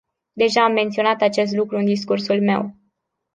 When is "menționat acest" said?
0.73-1.55